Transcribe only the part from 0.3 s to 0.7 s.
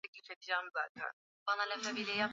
inchi ya